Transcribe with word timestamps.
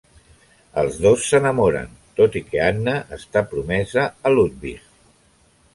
Els 0.83 0.95
dos 1.05 1.25
s'enamoren 1.33 1.93
tot 2.21 2.39
i 2.41 2.43
que 2.49 2.65
Anna 2.71 2.97
està 3.19 3.45
promesa 3.53 4.09
a 4.31 4.35
Ludwig. 4.37 4.91